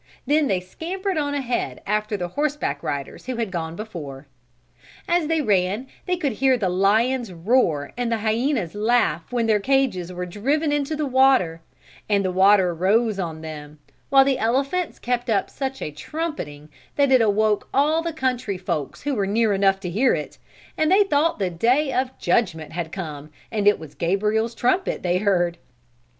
Then 0.25 0.47
they 0.47 0.59
scampered 0.59 1.19
on 1.19 1.35
ahead 1.35 1.79
after 1.85 2.17
the 2.17 2.29
horseback 2.29 2.81
riders 2.81 3.27
who 3.27 3.35
had 3.35 3.51
gone 3.51 3.75
before. 3.75 4.25
As 5.07 5.27
they 5.27 5.43
ran 5.43 5.85
they 6.07 6.17
could 6.17 6.31
hear 6.31 6.57
the 6.57 6.69
lion's 6.69 7.31
roar 7.31 7.91
and 7.95 8.11
the 8.11 8.17
hyena's 8.17 8.73
laugh 8.73 9.31
when 9.31 9.45
their 9.45 9.59
cages 9.59 10.11
were 10.11 10.25
driven 10.25 10.71
into 10.71 10.95
the 10.95 11.05
water, 11.05 11.61
and 12.09 12.25
the 12.25 12.31
water 12.31 12.73
rose 12.73 13.19
on 13.19 13.41
them, 13.41 13.77
while 14.09 14.25
the 14.25 14.39
elephants 14.39 14.97
kept 14.97 15.29
up 15.29 15.51
such 15.51 15.83
a 15.83 15.91
trumpeting 15.91 16.69
that 16.95 17.11
it 17.11 17.21
awoke 17.21 17.69
all 17.71 18.01
the 18.01 18.11
country 18.11 18.57
folks 18.57 19.03
who 19.03 19.13
were 19.13 19.27
near 19.27 19.53
enough 19.53 19.79
to 19.81 19.89
hear 19.91 20.15
it, 20.15 20.39
and 20.79 20.91
they 20.91 21.03
thought 21.03 21.37
the 21.37 21.51
Day 21.51 21.93
of 21.93 22.17
Judgment 22.17 22.71
had 22.73 22.91
come 22.91 23.29
and 23.51 23.67
it 23.67 23.77
was 23.77 23.93
Gabriel's 23.93 24.55
trumpet 24.55 25.03
they 25.03 25.19
heard. 25.19 25.59